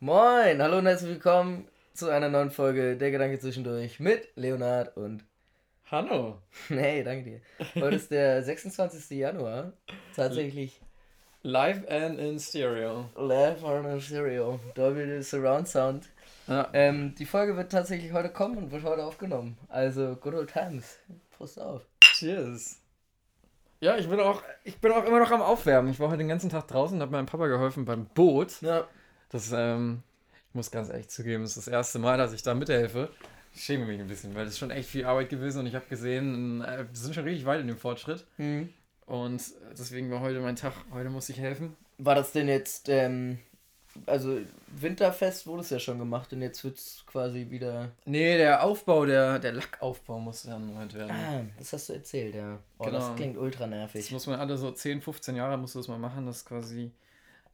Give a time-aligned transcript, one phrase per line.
[0.00, 5.24] Moin, hallo und herzlich willkommen zu einer neuen Folge Der Gedanke zwischendurch mit Leonard und.
[5.90, 6.38] Hallo.
[6.68, 7.40] Hey, danke dir.
[7.82, 9.18] Heute ist der 26.
[9.18, 9.72] Januar.
[10.14, 10.80] Tatsächlich.
[11.42, 13.10] Live and in Stereo.
[13.16, 14.60] Live on a Stereo.
[14.76, 16.08] Dolby Surround Sound.
[16.46, 16.68] Ja.
[16.72, 19.58] Ähm, die Folge wird tatsächlich heute kommen und wird heute aufgenommen.
[19.68, 21.00] Also, good old times.
[21.36, 21.82] Prost auf.
[22.02, 22.80] Cheers.
[23.80, 25.90] Ja, ich bin auch, ich bin auch immer noch am Aufwärmen.
[25.90, 28.60] Ich war heute den ganzen Tag draußen und habe meinem Papa geholfen beim Boot.
[28.60, 28.86] Ja.
[29.30, 30.02] Das, ähm,
[30.48, 33.10] ich muss ganz ehrlich zugeben, das ist das erste Mal, dass ich da mithelfe.
[33.54, 35.74] Ich schäme mich ein bisschen, weil das ist schon echt viel Arbeit gewesen und ich
[35.74, 38.24] habe gesehen, äh, wir sind schon richtig weit in dem Fortschritt.
[38.36, 38.68] Mhm.
[39.06, 39.42] Und
[39.78, 41.76] deswegen war heute mein Tag, heute muss ich helfen.
[41.96, 43.38] War das denn jetzt, ähm,
[44.06, 47.90] also Winterfest wurde es ja schon gemacht und jetzt wird es quasi wieder.
[48.04, 51.10] Nee, der Aufbau, der, der Lackaufbau muss dann erneuert werden.
[51.10, 52.58] Ah, das hast du erzählt, ja.
[52.78, 52.98] Oh, genau.
[52.98, 54.02] Das klingt ultra nervig.
[54.02, 56.92] Das muss man alle so 10, 15 Jahre musst du das mal machen, dass quasi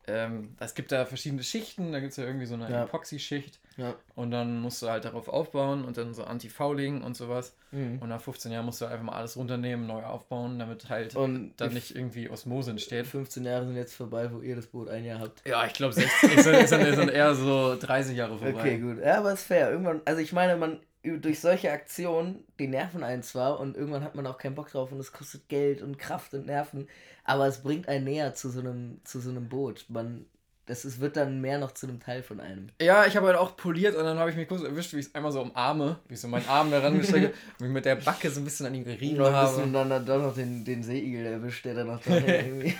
[0.06, 2.84] ähm, es gibt da verschiedene Schichten, da gibt es ja irgendwie so eine ja.
[2.84, 3.94] Epoxy-Schicht ja.
[4.14, 7.98] und dann musst du halt darauf aufbauen und dann so Anti-Fouling und sowas mhm.
[8.00, 11.54] und nach 15 Jahren musst du einfach mal alles runternehmen, neu aufbauen, damit halt und
[11.56, 13.06] dann nicht irgendwie Osmose entsteht.
[13.06, 15.46] 15 Jahre sind jetzt vorbei, wo ihr das Boot ein Jahr habt.
[15.46, 18.60] Ja, ich glaube 60 sind, sind, sind eher so 30 Jahre vorbei.
[18.60, 18.98] Okay, gut.
[18.98, 19.70] Ja, aber ist fair.
[19.70, 24.14] Irgendwann, also ich meine, man durch solche Aktionen, die nerven einen zwar und irgendwann hat
[24.14, 26.88] man auch keinen Bock drauf und es kostet Geld und Kraft und Nerven,
[27.24, 29.84] aber es bringt einen näher zu so einem, zu so einem Boot.
[29.88, 30.24] Man,
[30.66, 32.68] das ist, wird dann mehr noch zu einem Teil von einem.
[32.80, 35.06] Ja, ich habe halt auch poliert und dann habe ich mich kurz erwischt, wie ich
[35.06, 37.26] es einmal so umarme, wie ich so meinen Arm da rangestecke
[37.58, 39.62] und mich mit der Backe so ein bisschen an ihn gerieben habe.
[39.62, 42.74] Und dann, dann doch noch den, den Seeigel erwischt, der dann noch da irgendwie.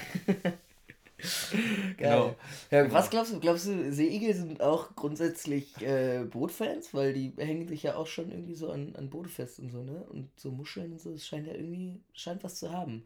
[1.51, 1.95] Geil.
[1.97, 2.37] Genau.
[2.71, 3.41] Ja, was glaubst du?
[3.41, 6.93] Glaubst du, Seeigel sind auch grundsätzlich äh, Bootfans?
[6.93, 9.83] Weil die hängen sich ja auch schon irgendwie so an, an Boote fest und so,
[9.83, 10.05] ne?
[10.11, 13.05] Und so Muscheln und so, das scheint ja irgendwie, scheint was zu haben.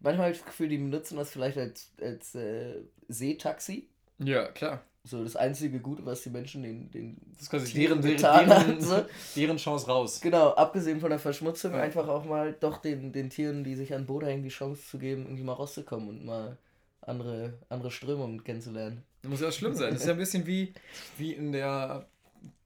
[0.00, 3.88] Manchmal habe ich das Gefühl, die benutzen das vielleicht als, als äh, Seetaxi.
[4.18, 4.82] Ja, klar.
[5.04, 8.80] So das einzige Gute, was die Menschen den, den das ist quasi deren, deren, deren,
[8.80, 9.04] so.
[9.36, 10.20] deren Chance raus.
[10.20, 11.80] Genau, abgesehen von der Verschmutzung, ja.
[11.80, 14.98] einfach auch mal doch den, den Tieren, die sich an Boote hängen, die Chance zu
[14.98, 16.58] geben, irgendwie mal rauszukommen und mal
[17.06, 19.02] andere, andere Strömungen kennenzulernen.
[19.22, 19.92] Das muss ja schlimm sein.
[19.92, 20.72] Das ist ja ein bisschen wie,
[21.18, 22.06] wie in der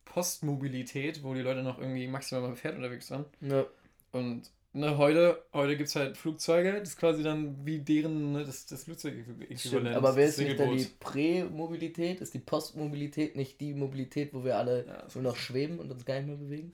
[0.04, 3.24] Postmobilität, wo die Leute noch irgendwie maximal beim Pferd unterwegs waren.
[3.40, 3.64] Ja.
[4.12, 8.44] Und ne, heute, heute gibt es halt Flugzeuge, das ist quasi dann wie deren, ne,
[8.44, 9.96] das, das Flugzeug-Äquivalent.
[9.96, 12.20] Aber wer ist nicht dann die Prämobilität?
[12.20, 16.04] Ist die Postmobilität nicht die Mobilität, wo wir alle ja, nur noch schweben und uns
[16.04, 16.72] gar nicht mehr bewegen?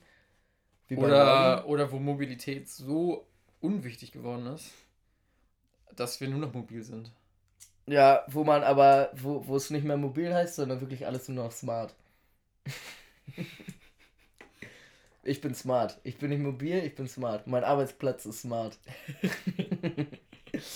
[0.95, 3.27] oder, oder wo Mobilität so
[3.59, 4.71] unwichtig geworden ist,
[5.95, 7.11] dass wir nur noch mobil sind.
[7.87, 11.45] Ja, wo man aber, wo, wo es nicht mehr mobil heißt, sondern wirklich alles nur
[11.45, 11.95] noch smart.
[15.27, 15.99] Ich bin smart.
[16.03, 17.47] Ich bin nicht mobil, ich bin smart.
[17.47, 18.77] Mein Arbeitsplatz ist smart.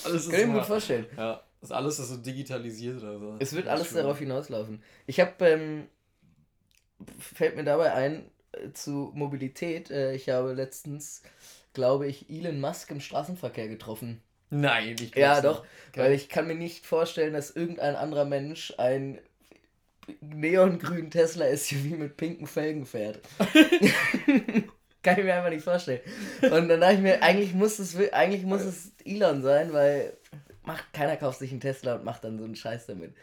[0.04, 1.06] alles ist Kann ich mir gut vorstellen.
[1.16, 3.36] Ja, das alles ist so digitalisiert oder so.
[3.40, 4.84] Es wird alles darauf hinauslaufen.
[5.08, 5.88] Ich habe, ähm,
[7.18, 9.90] fällt mir dabei ein, äh, zu Mobilität.
[9.90, 11.24] Äh, ich habe letztens,
[11.74, 14.22] glaube ich, Elon Musk im Straßenverkehr getroffen.
[14.52, 15.98] Nein, ich Ja, doch, nicht.
[15.98, 19.20] weil ich kann mir nicht vorstellen, dass irgendein anderer Mensch ein
[20.20, 23.20] neongrünen Tesla SUV mit pinken Felgen fährt.
[25.04, 26.02] Kann ich mir einfach nicht vorstellen.
[26.44, 30.18] Und dann dachte ich mir, eigentlich muss es, eigentlich muss es Elon sein, weil
[30.64, 33.14] macht, keiner kauft sich einen Tesla und macht dann so einen Scheiß damit.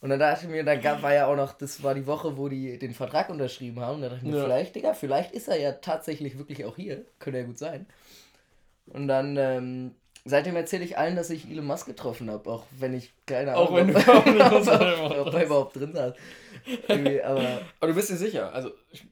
[0.00, 2.36] Und dann dachte ich mir, dann gab, war ja auch noch, das war die Woche,
[2.36, 3.96] wo die den Vertrag unterschrieben haben.
[3.96, 4.44] Und da dachte ich mir, ja.
[4.44, 7.06] vielleicht, Digga, vielleicht ist er ja tatsächlich wirklich auch hier.
[7.20, 7.86] Könnte ja gut sein.
[8.86, 9.94] Und dann ähm,
[10.26, 13.68] Seitdem erzähle ich allen, dass ich Elon Musk getroffen habe, auch wenn ich keine Ahnung
[13.68, 16.14] auch wenn du ob, ob er überhaupt drin saß.
[16.88, 18.70] Aber, aber du bist dir sicher, also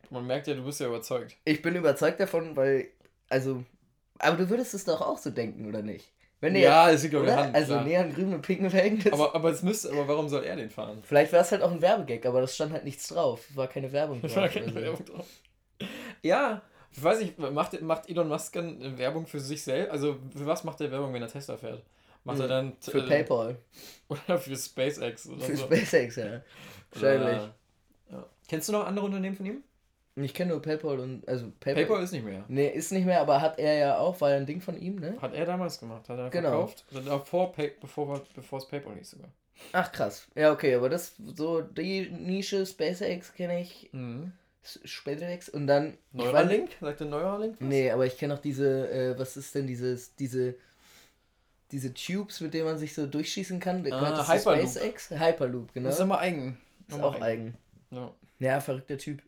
[0.08, 1.36] man merkt ja, du bist ja überzeugt.
[1.44, 2.88] Ich bin überzeugt davon, weil,
[3.28, 3.62] also,
[4.18, 6.10] aber du würdest es doch auch so denken, oder nicht?
[6.40, 7.54] Wenn der ja, es liegt auf der Hand.
[7.54, 9.00] Also Neon Grün mit pinken Felgen.
[9.12, 11.02] Aber, aber es müsste, aber warum soll er den fahren?
[11.04, 13.46] Vielleicht war es halt auch ein Werbegag, aber das stand halt nichts drauf.
[13.50, 14.34] Es war keine Werbung drauf.
[14.34, 14.74] War keine so.
[14.74, 15.26] Werbung drauf.
[16.22, 16.62] Ja,
[16.94, 19.90] ich weiß nicht, macht, macht Elon Musk Werbung für sich selbst?
[19.90, 21.82] Also für was macht er Werbung, wenn er Tesla fährt?
[22.24, 22.72] Macht er hm, dann...
[22.80, 23.56] Für äh, PayPal.
[24.08, 25.64] Oder für SpaceX oder Für so.
[25.64, 26.42] SpaceX, ja.
[26.92, 27.42] Wahrscheinlich.
[28.10, 28.26] Ja.
[28.46, 29.64] Kennst du noch andere Unternehmen von ihm?
[30.14, 32.44] Ich kenne nur PayPal und also PayPal, PayPal ist nicht mehr.
[32.46, 34.96] Nee, ist nicht mehr, aber hat er ja auch, war ja ein Ding von ihm,
[34.96, 35.16] ne?
[35.22, 36.50] Hat er damals gemacht, hat er genau.
[36.50, 36.84] verkauft.
[36.94, 39.30] Also davor, Pay, bevor, bevor es PayPal hieß sogar.
[39.72, 40.26] Ach krass.
[40.34, 43.88] Ja, okay, aber das so die Nische SpaceX kenne ich.
[43.92, 44.32] Mhm.
[44.84, 45.96] SpaceX und dann.
[46.12, 46.70] Neuralink?
[46.80, 47.56] Sagt der Neuralink?
[47.58, 47.68] Was?
[47.68, 50.54] Nee, aber ich kenne auch diese, äh, was ist denn dieses, diese,
[51.70, 53.86] diese Tubes, mit denen man sich so durchschießen kann.
[53.90, 54.68] Ah, Hyperloop.
[54.68, 55.10] SpaceX?
[55.10, 55.88] Hyperloop, genau.
[55.88, 56.58] Das ist immer eigen.
[56.88, 57.24] Ist auch eigen.
[57.24, 57.56] eigen.
[57.90, 58.14] Ja.
[58.38, 59.22] ja, verrückter Typ.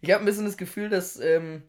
[0.00, 1.62] Ich habe ein bisschen das Gefühl, dass ähm,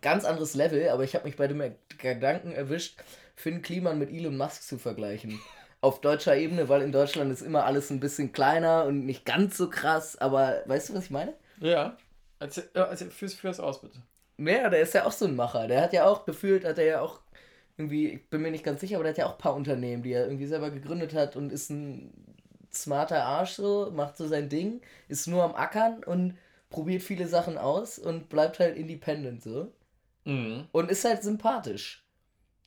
[0.00, 1.62] ganz anderes Level, aber ich habe mich bei dem
[1.98, 2.98] Gedanken erwischt,
[3.34, 5.40] Finn Kliman mit Elon Musk zu vergleichen.
[5.82, 9.56] auf deutscher Ebene, weil in Deutschland ist immer alles ein bisschen kleiner und nicht ganz
[9.56, 11.34] so krass, aber weißt du, was ich meine?
[11.62, 11.96] Ja.
[12.38, 14.02] Erzähl, erzähl, führ's, führ's aus, bitte.
[14.38, 15.68] Ja, der ist ja auch so ein Macher.
[15.68, 17.20] Der hat ja auch gefühlt, hat er ja auch
[17.76, 20.02] irgendwie, ich bin mir nicht ganz sicher, aber der hat ja auch ein paar Unternehmen,
[20.02, 22.12] die er irgendwie selber gegründet hat und ist ein
[22.72, 26.36] smarter Arsch so, macht so sein Ding, ist nur am Ackern und
[26.70, 29.72] probiert viele Sachen aus und bleibt halt independent so.
[30.24, 30.66] Mhm.
[30.72, 32.04] Und ist halt sympathisch.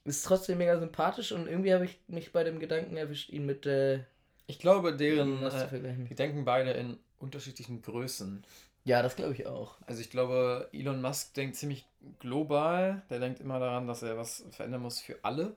[0.06, 3.66] Ist trotzdem mega sympathisch und irgendwie habe ich mich bei dem Gedanken erwischt, ihn mit.
[3.66, 4.02] Äh,
[4.46, 5.42] ich glaube, deren.
[5.42, 8.46] Äh, die denken beide in unterschiedlichen Größen.
[8.86, 9.76] Ja, das glaube ich auch.
[9.88, 11.86] Also ich glaube, Elon Musk denkt ziemlich
[12.20, 13.02] global.
[13.10, 15.56] Der denkt immer daran, dass er was verändern muss für alle.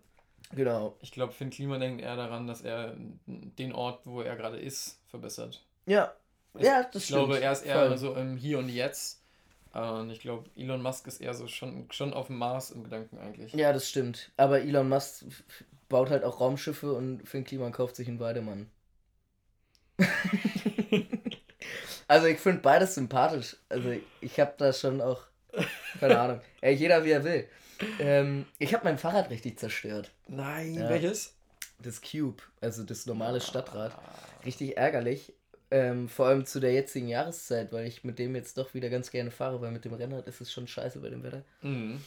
[0.52, 0.96] Genau.
[1.02, 2.94] Ich glaube, Finn Klima denkt eher daran, dass er
[3.26, 5.62] den Ort, wo er gerade ist, verbessert.
[5.84, 6.14] Ja.
[6.54, 7.20] Ich, ja, das ich stimmt.
[7.20, 7.98] Ich glaube, er ist eher Voll.
[7.98, 9.22] so im Hier und Jetzt.
[9.72, 13.18] Und ich glaube, Elon Musk ist eher so schon, schon auf dem Mars im Gedanken
[13.18, 13.52] eigentlich.
[13.52, 14.32] Ja, das stimmt.
[14.38, 15.26] Aber Elon Musk
[15.90, 18.70] baut halt auch Raumschiffe und Finn Kliman kauft sich einen Weidemann.
[22.08, 23.56] also ich finde beides sympathisch.
[23.68, 25.22] Also ich habe da schon auch,
[26.00, 26.40] keine Ahnung.
[26.60, 27.48] Ey, jeder wie er will.
[28.00, 30.10] Ähm, ich habe mein Fahrrad richtig zerstört.
[30.26, 30.88] Nein, ja.
[30.88, 31.34] welches?
[31.80, 33.96] Das Cube, also das normale Stadtrad.
[34.44, 35.32] Richtig ärgerlich.
[35.70, 39.10] Ähm, vor allem zu der jetzigen Jahreszeit, weil ich mit dem jetzt doch wieder ganz
[39.10, 41.44] gerne fahre, weil mit dem Rennrad ist es schon scheiße bei dem Wetter.
[41.60, 42.00] Mhm.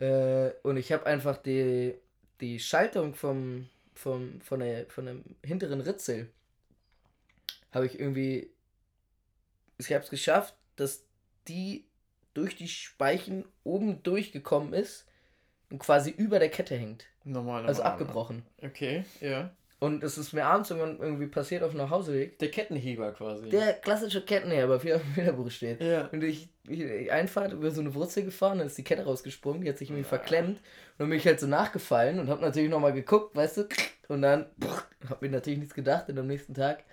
[0.00, 1.94] Äh, und ich habe einfach die,
[2.40, 6.28] die Schaltung vom, vom, von, der, von dem hinteren Ritzel,
[7.72, 8.50] habe ich irgendwie,
[9.78, 11.04] ich habe es geschafft, dass
[11.48, 11.86] die
[12.34, 15.06] durch die Speichen oben durchgekommen ist
[15.70, 17.06] und quasi über der Kette hängt.
[17.24, 17.66] Normal.
[17.66, 18.44] Also abgebrochen.
[18.62, 19.50] Okay, ja.
[19.78, 22.38] Und es ist mir abends irgendwie passiert auf dem Nachhauseweg.
[22.38, 23.50] Der Kettenheber quasi.
[23.50, 25.82] Der klassische Kettenheber, wie auf dem Bilderbuch steht.
[25.82, 26.06] Ja.
[26.06, 29.68] Und ich, ich Einfahrt über so eine Wurzel gefahren, dann ist die Kette rausgesprungen, die
[29.68, 30.08] hat sich irgendwie ja.
[30.08, 30.58] verklemmt.
[30.58, 30.60] Und
[30.98, 33.68] dann bin ich halt so nachgefallen und hab natürlich nochmal geguckt, weißt du.
[34.08, 34.46] Und dann
[35.10, 36.08] hab mir natürlich nichts gedacht.
[36.08, 36.84] Und am nächsten Tag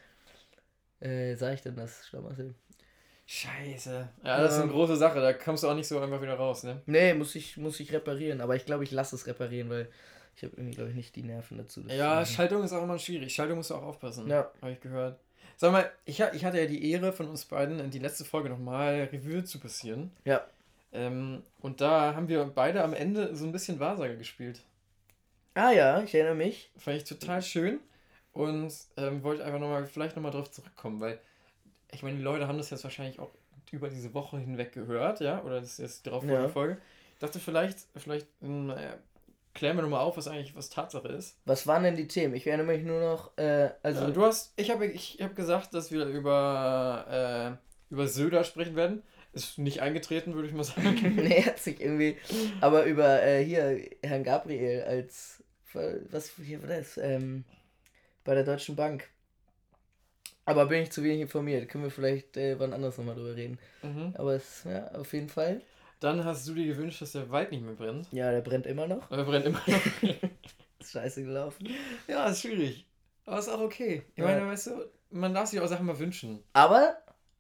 [1.04, 2.56] äh, sah ich dann das Schlamassel.
[3.26, 4.10] Scheiße.
[4.24, 5.22] Ja, das ist eine große Sache.
[5.22, 6.82] Da kommst du auch nicht so einfach wieder raus, ne?
[6.86, 8.42] Nee, muss ich, muss ich reparieren.
[8.42, 9.90] Aber ich glaube, ich lasse es reparieren, weil
[10.36, 11.82] ich habe irgendwie, glaube ich, nicht die Nerven dazu.
[11.88, 13.34] Ja, Schaltung ist auch immer schwierig.
[13.34, 14.30] Schaltung musst du auch aufpassen.
[14.30, 14.52] Ja.
[14.62, 15.20] Habe ich gehört.
[15.56, 18.50] Sag mal, ich, ich hatte ja die Ehre von uns beiden in die letzte Folge
[18.50, 20.12] nochmal Revue zu passieren.
[20.26, 20.46] Ja.
[20.92, 24.62] Ähm, und da haben wir beide am Ende so ein bisschen Wahrsager gespielt.
[25.54, 26.72] Ah ja, ich erinnere mich.
[26.78, 27.80] Fand ich total schön.
[28.34, 31.20] Und ähm, wollte einfach nochmal, vielleicht nochmal drauf zurückkommen, weil
[31.92, 33.30] ich meine, die Leute haben das jetzt wahrscheinlich auch
[33.72, 36.48] über diese Woche hinweg gehört, ja, oder das ist jetzt darauf ja.
[36.50, 36.78] Folge.
[37.14, 38.98] Ich dachte vielleicht, vielleicht naja,
[39.54, 41.38] klären wir nochmal auf, was eigentlich was Tatsache ist.
[41.46, 42.34] Was waren denn die Themen?
[42.36, 44.06] Ich erinnere mich nur noch, äh, also.
[44.06, 48.76] Ja, du hast, ich habe ich hab gesagt, dass wir über, äh, über Söder sprechen
[48.76, 49.04] werden.
[49.34, 51.16] Ist nicht eingetreten, würde ich mal sagen.
[51.16, 52.18] nee, hat sich irgendwie.
[52.62, 55.44] Aber über äh, hier Herrn Gabriel als.
[56.12, 56.98] Was hier war das?
[56.98, 57.46] Ähm,
[58.24, 59.10] bei der Deutschen Bank.
[60.46, 61.70] Aber bin ich zu wenig informiert.
[61.70, 63.60] Können wir vielleicht äh, wann anders nochmal drüber reden.
[63.82, 64.14] Mhm.
[64.18, 65.62] Aber es, ja, auf jeden Fall.
[66.00, 68.08] Dann hast du dir gewünscht, dass der Wald nicht mehr brennt.
[68.12, 69.08] Ja, der brennt immer noch.
[69.08, 70.10] Der brennt immer noch.
[70.80, 71.70] ist scheiße gelaufen.
[72.08, 72.86] Ja, ist schwierig.
[73.26, 74.04] Aber ist auch okay.
[74.16, 74.26] Ich ja.
[74.26, 76.44] meine, weißt du, man darf sich auch Sachen mal wünschen.
[76.52, 76.98] Aber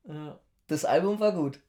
[0.07, 0.39] ja.
[0.68, 1.59] das Album war gut.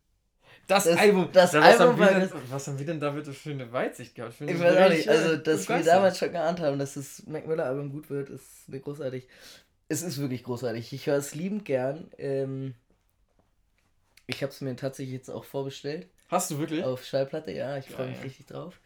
[0.66, 3.10] Das, das Album, das ja, was Album haben wir denn, was haben wir denn da
[3.10, 4.40] bitte für eine Weitsicht gehabt?
[4.40, 7.66] Ich weiß auch nicht, also dass wir damals schon geahnt haben, dass das Mac Miller
[7.66, 9.28] Album gut wird, ist großartig.
[9.88, 10.92] Es ist wirklich großartig.
[10.92, 12.10] Ich höre es liebend gern.
[12.16, 12.74] Ähm,
[14.26, 16.06] ich habe es mir tatsächlich jetzt auch vorbestellt.
[16.28, 16.82] Hast du wirklich?
[16.82, 17.76] Auf Schallplatte, ja.
[17.76, 18.80] Ich freue mich richtig drauf.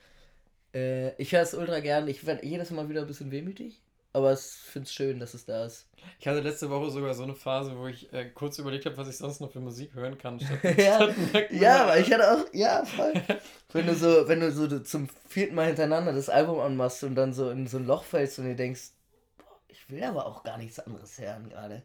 [0.74, 2.08] Äh, ich höre es ultra gern.
[2.08, 3.80] Ich werde jedes Mal wieder ein bisschen wehmütig.
[4.12, 5.86] Aber ich finde es schön, dass es da ist.
[6.18, 9.08] Ich hatte letzte Woche sogar so eine Phase, wo ich äh, kurz überlegt habe, was
[9.08, 10.40] ich sonst noch für Musik hören kann.
[10.40, 13.12] Statt, ja, statt ja, aber ich hatte auch, ja, voll.
[13.72, 17.32] wenn du so, wenn du so zum vierten Mal hintereinander das Album anmachst und dann
[17.32, 18.92] so in so ein Loch fällst und dir denkst,
[19.36, 21.82] boah, ich will aber auch gar nichts anderes hören gerade.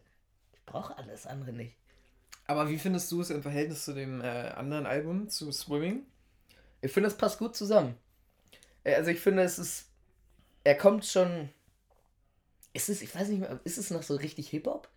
[0.54, 1.76] Ich brauche alles andere nicht.
[2.46, 6.06] Aber wie findest du es im Verhältnis zu dem äh, anderen Album, zu Swimming?
[6.82, 7.96] Ich finde, es passt gut zusammen.
[8.82, 9.88] Äh, also ich finde, es ist.
[10.62, 11.48] Er kommt schon.
[12.74, 14.90] Ist es, ich weiß nicht mehr, ist es noch so richtig Hip-Hop?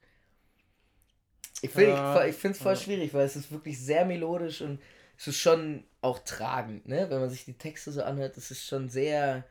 [1.62, 2.76] Ich finde es ich, ich voll ja.
[2.76, 4.80] schwierig, weil es ist wirklich sehr melodisch und
[5.18, 7.10] es ist schon auch tragend, ne?
[7.10, 9.46] Wenn man sich die Texte so anhört, es ist schon sehr.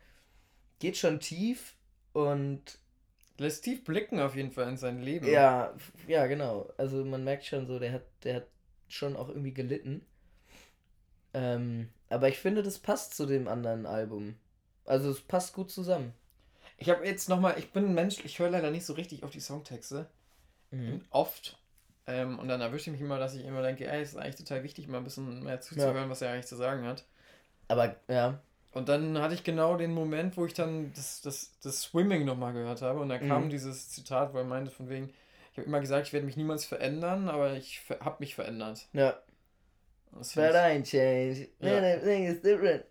[0.78, 1.74] geht schon tief
[2.12, 2.78] und
[3.38, 5.26] Lässt tief blicken auf jeden Fall in sein Leben.
[5.26, 5.74] Ja,
[6.06, 6.72] ja, genau.
[6.78, 8.46] Also man merkt schon so, der hat, der hat
[8.88, 10.06] schon auch irgendwie gelitten.
[11.34, 14.36] Ähm, aber ich finde, das passt zu dem anderen Album.
[14.86, 16.14] Also es passt gut zusammen.
[16.78, 19.30] Ich habe jetzt nochmal, ich bin ein Mensch, ich höre leider nicht so richtig auf
[19.30, 20.06] die Songtexte.
[20.70, 21.00] Mhm.
[21.10, 21.58] Oft.
[22.06, 24.36] Ähm, und dann erwische ich mich immer, dass ich immer denke, ey, es ist eigentlich
[24.36, 26.08] total wichtig, mal ein bisschen mehr zuzuhören, ja.
[26.08, 27.04] was er eigentlich zu sagen hat.
[27.68, 28.40] Aber, ja.
[28.72, 32.52] Und dann hatte ich genau den Moment, wo ich dann das, das, das Swimming nochmal
[32.52, 33.00] gehört habe.
[33.00, 33.50] Und da kam mhm.
[33.50, 35.12] dieses Zitat, wo er meinte, von wegen,
[35.52, 38.86] ich habe immer gesagt, ich werde mich niemals verändern, aber ich habe mich verändert.
[38.92, 39.18] Ja.
[40.12, 41.48] Das But I change.
[41.60, 41.78] Ja.
[41.78, 42.84] Everything is different.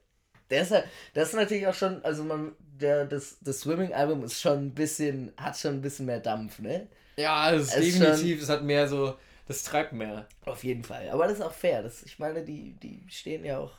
[0.50, 0.70] Das,
[1.14, 5.34] das ist natürlich auch schon, also man, der, das, das Swimming-Album ist schon ein bisschen,
[5.38, 6.88] hat schon ein bisschen mehr Dampf, ne?
[7.18, 9.16] Ja, es ist es definitiv, schon, es hat mehr so,
[9.48, 10.28] das treibt mehr.
[10.46, 11.10] Auf jeden Fall.
[11.10, 11.82] Aber das ist auch fair.
[11.82, 13.74] Das, ich meine, die, die stehen ja auch.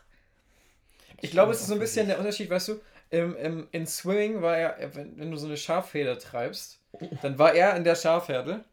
[1.20, 2.80] Ich glaube, es ist so ein bisschen der Unterschied, weißt du,
[3.10, 6.80] im, im, in Swimming war er, wenn, wenn du so eine Schafherde treibst,
[7.22, 8.64] dann war er in der Schafherde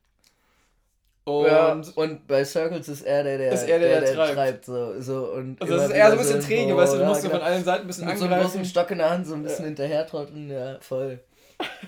[1.26, 4.36] und, ja, und bei Circles ist er der, der, ist er der, der, der treibt.
[4.36, 4.66] treibt.
[4.66, 7.06] so, so, und also das ist eher so ein bisschen so träge, weißt du, du
[7.06, 8.30] musst ja, so von allen Seiten ein bisschen Mit angreifen.
[8.30, 9.68] so einem großen Stock in der Hand so ein bisschen ja.
[9.68, 11.20] hinterher trotteln, ja, voll.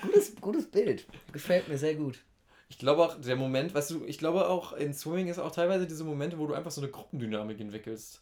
[0.01, 1.06] Gutes, gutes Bild.
[1.34, 2.20] Gefällt mir sehr gut.
[2.70, 5.86] Ich glaube auch, der Moment, weißt du, ich glaube auch in Swimming ist auch teilweise
[5.86, 8.22] diese Momente, wo du einfach so eine Gruppendynamik entwickelst.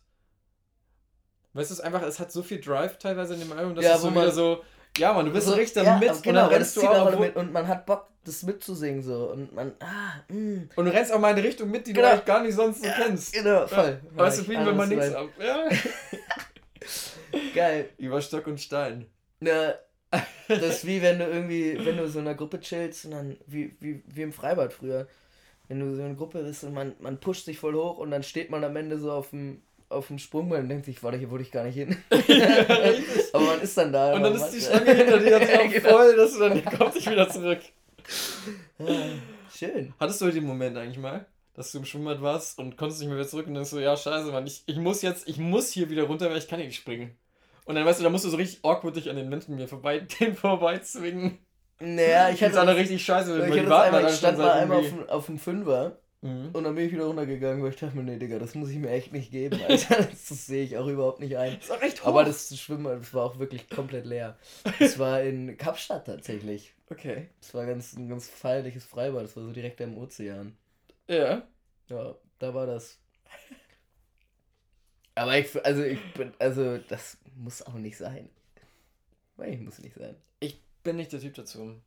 [1.53, 3.85] Weißt du, es ist einfach, es hat so viel Drive teilweise in dem Album, dass
[3.85, 4.63] ja, es so wieder so,
[4.97, 7.35] ja, man, du bist so, richtig ja, mit genau, und dann rennst du auch mit
[7.35, 10.37] und man hat Bock, das mitzusingen so und man, ah, mh.
[10.37, 10.69] Mm.
[10.75, 12.07] Und du rennst auch mal in eine Richtung mit, die genau.
[12.07, 13.33] du eigentlich gar nicht sonst so ja, kennst.
[13.33, 14.01] Genau, voll.
[14.03, 14.17] Ja.
[14.17, 15.29] Weißt du, wie wenn man nichts ab.
[15.39, 15.69] Ja.
[17.55, 17.89] Geil.
[17.97, 19.07] Über Stock und Stein.
[19.41, 19.75] Ja,
[20.47, 23.37] das ist wie wenn du irgendwie, wenn du so in einer Gruppe chillst und dann,
[23.47, 25.07] wie, wie, wie im Freibad früher,
[25.67, 28.11] wenn du so in einer Gruppe bist und man, man pusht sich voll hoch und
[28.11, 31.17] dann steht man am Ende so auf dem auf dem Sprungbein und denkt sich, warte,
[31.17, 31.95] hier wollte ich gar nicht hin.
[33.33, 34.13] Aber man ist dann da.
[34.13, 35.89] Und dann ist die Schlange hinter dir genau.
[35.89, 37.59] voll, dass du dann kommst dich wieder zurück.
[39.53, 39.93] Schön.
[39.99, 43.17] Hattest du den Moment eigentlich mal, dass du im Schwimmbad warst und konntest nicht mehr
[43.17, 45.89] wieder zurück und denkst so, ja, scheiße, Mann, ich, ich muss jetzt, ich muss hier
[45.89, 47.15] wieder runter, weil ich kann nicht springen.
[47.65, 49.67] Und dann weißt du, da musst du so richtig awkward dich an den Menschen mir
[49.67, 51.39] vorbei, den vorbeizwingen.
[51.79, 52.55] Naja, ich hatte.
[52.55, 55.97] Das ist richtig scheiße, ich, ich, einmal, ich stand mal einmal auf, auf dem Fünfer
[56.23, 56.51] Mhm.
[56.53, 58.77] Und dann bin ich wieder runtergegangen, weil ich dachte mir, nee, Digga, das muss ich
[58.77, 59.97] mir echt nicht geben, Alter.
[59.97, 61.55] Das, das sehe ich auch überhaupt nicht ein.
[61.55, 62.07] Das ist auch recht hoch.
[62.07, 64.37] Aber das Schwimmen, das war auch wirklich komplett leer.
[64.79, 66.73] Das war in Kapstadt tatsächlich.
[66.89, 67.27] Okay.
[67.41, 70.55] Das war ganz, ein ganz feierliches Freibad, das war so direkt am Ozean.
[71.09, 71.45] Ja.
[71.89, 72.99] Ja, da war das.
[75.15, 78.29] Aber ich, also ich bin, also das muss auch nicht sein.
[79.35, 80.15] Weil ich muss nicht sein.
[80.39, 81.81] Ich bin nicht der Typ dazu.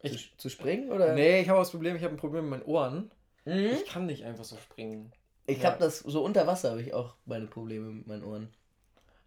[0.00, 1.14] Ich, zu, zu springen oder?
[1.14, 3.10] Nee, ich habe das Problem, ich habe ein Problem mit meinen Ohren.
[3.46, 3.70] Mhm.
[3.72, 5.12] Ich kann nicht einfach so springen.
[5.46, 5.70] Ich ja.
[5.70, 8.52] habe das, so unter Wasser habe ich auch meine Probleme mit meinen Ohren.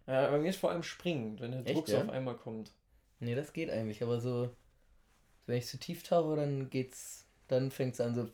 [0.06, 2.72] Ja, bei mir ist vor allem springen, wenn der Echt, Druck so auf einmal kommt.
[3.18, 4.50] Nee, das geht eigentlich, aber so,
[5.46, 8.28] wenn ich zu tief tauche, dann geht's, dann fängt es an so.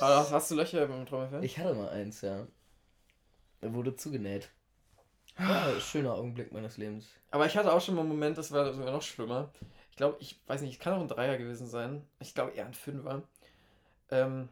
[0.00, 1.44] Aber hast du Löcher beim Trommelfell?
[1.44, 2.46] Ich hatte mal eins, ja.
[3.60, 4.50] Er wurde zugenäht.
[5.38, 7.08] Ja, schöner Augenblick meines Lebens.
[7.30, 9.52] Aber ich hatte auch schon mal einen Moment, das war sogar noch schlimmer.
[9.90, 12.06] Ich glaube, ich weiß nicht, es kann auch ein Dreier gewesen sein.
[12.18, 13.22] Ich glaube eher ein Fünfer.
[14.10, 14.48] Ähm,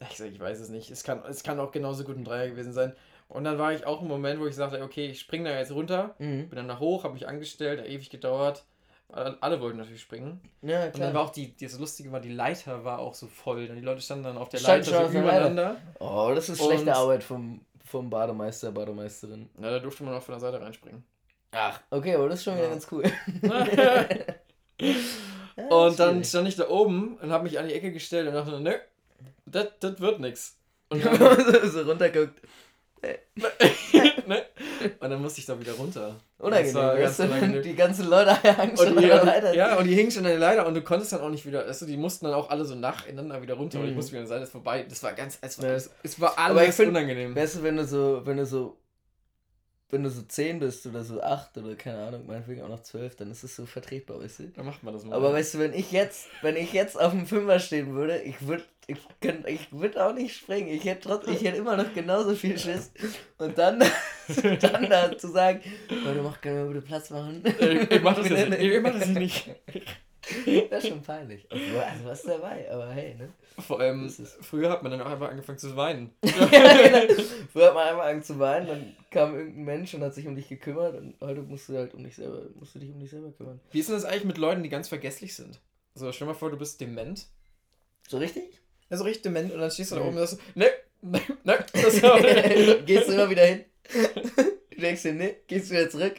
[0.00, 0.90] ich, ich weiß es nicht.
[0.90, 2.94] Es kann, es kann auch genauso gut ein Dreier gewesen sein.
[3.28, 5.72] Und dann war ich auch im Moment, wo ich sagte, okay, ich springe da jetzt
[5.72, 6.48] runter, mhm.
[6.48, 8.64] bin dann da hoch, habe mich angestellt, hat ewig gedauert.
[9.08, 10.40] Alle wollten natürlich springen.
[10.62, 10.94] Ja, klar.
[10.94, 13.68] Und dann war auch die, das Lustige war, die Leiter war auch so voll.
[13.68, 15.76] Die Leute standen dann auf der Stand Leiter so übereinander.
[16.00, 19.48] Oh, das ist schlechte und Arbeit vom, vom Bademeister, Bademeisterin.
[19.60, 21.04] Ja, da durfte man auch von der Seite reinspringen.
[21.52, 23.04] Ach, okay, aber das ist schon wieder ganz cool.
[25.56, 28.34] ja, und dann stand ich da oben und habe mich an die Ecke gestellt und
[28.34, 28.72] dachte, nö,
[29.54, 30.56] das, das wird nix.
[30.88, 32.40] Und dann so runterguckt.
[34.26, 34.42] ne?
[35.00, 36.16] Und dann musste ich da wieder runter.
[36.38, 36.74] Unangenehm.
[36.74, 37.62] Ganz unangenehm.
[37.62, 39.54] Die ganzen Leute hängen schon die, an der Leiter.
[39.54, 41.64] Ja, und die hingen schon an der Leiter und du konntest dann auch nicht wieder,
[41.64, 43.84] also die mussten dann auch alle so nacheinander wieder runter mhm.
[43.84, 44.86] und ich musste wieder sein, es vorbei.
[44.88, 45.76] Das war ganz, es war, ja.
[46.02, 47.36] es war alles find, unangenehm.
[47.36, 48.78] Weißt du, wenn du so, wenn du so
[49.90, 53.16] wenn du so 10 bist oder so 8 oder keine Ahnung, meinetwegen auch noch 12,
[53.16, 54.48] dann ist es so vertretbar, weißt du?
[54.48, 55.14] Dann macht man das mal.
[55.14, 58.46] Aber weißt du, wenn ich jetzt, wenn ich jetzt auf dem Fünfer stehen würde, ich
[58.46, 60.68] würde ich, könnt, ich würde auch nicht springen.
[60.68, 62.92] Ich hätte trotzdem, ich hätte immer noch genauso viel Schiss.
[63.38, 63.78] Und dann,
[64.60, 67.42] dann da zu sagen, Leute, mach gerne bitte Platz machen.
[67.46, 68.60] Ich, ich mach das nicht.
[68.60, 69.50] Ich mach das nicht.
[70.70, 71.46] Das ist schon peinlich.
[71.50, 73.28] Also, also was dabei, aber hey, ne?
[73.58, 74.08] Vor allem,
[74.40, 76.10] früher hat man dann auch einfach angefangen zu weinen.
[76.24, 77.22] ja, genau.
[77.52, 80.34] Früher hat man einfach angefangen zu weinen, dann kam irgendein Mensch und hat sich um
[80.34, 83.10] dich gekümmert und heute musst du halt um dich selber, musst du dich um dich
[83.10, 83.60] selber kümmern.
[83.70, 85.60] Wie ist denn das eigentlich mit Leuten, die ganz vergesslich sind?
[85.94, 87.26] Also stell dir mal vor, du bist dement.
[88.08, 88.60] So richtig?
[88.90, 90.66] Ja, so richtig dement und dann stehst du da oben und sagst, ne,
[91.02, 91.64] ne, ne.
[92.86, 93.64] Gehst du immer wieder hin?
[94.74, 96.16] Du denkst dir, ne, gehst du wieder zurück?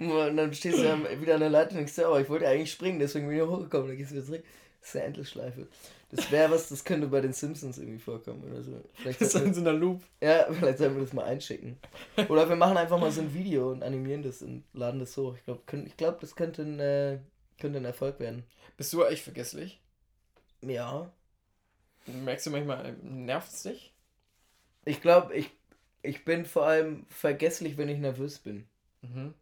[0.00, 2.72] Und dann stehst du dann wieder an der Leitung und denkst, oh, ich wollte eigentlich
[2.72, 3.88] springen, deswegen bin ich hochgekommen.
[3.88, 4.44] Dann gehst du wieder zurück.
[4.80, 5.68] Das ist eine Endlosschleife.
[6.10, 8.82] Das wäre was, das könnte bei den Simpsons irgendwie vorkommen oder so.
[8.94, 10.02] Vielleicht das ist in so einer Loop.
[10.20, 11.78] Ja, vielleicht sollen wir das mal einschicken.
[12.28, 15.36] Oder wir machen einfach mal so ein Video und animieren das und laden das hoch.
[15.36, 17.18] Ich glaube, ich glaub, das könnte ein, äh,
[17.60, 18.44] könnte ein Erfolg werden.
[18.76, 19.80] Bist du echt vergesslich?
[20.62, 21.12] Ja.
[22.06, 23.92] Merkst du manchmal, nervt es dich?
[24.84, 25.50] Ich glaube, ich,
[26.02, 28.66] ich bin vor allem vergesslich, wenn ich nervös bin.
[29.02, 29.34] Mhm.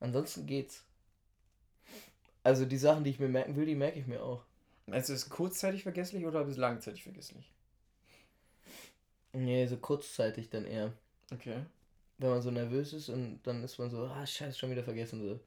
[0.00, 0.84] Ansonsten geht's.
[2.42, 4.42] Also die Sachen, die ich mir merken will, die merke ich mir auch.
[4.86, 7.52] Meinst du, ist kurzzeitig vergesslich oder ist langzeitig vergesslich?
[9.32, 10.92] Nee, so kurzzeitig dann eher.
[11.32, 11.58] Okay.
[12.18, 15.22] Wenn man so nervös ist und dann ist man so, ah, scheiße, schon wieder vergessen
[15.22, 15.38] so.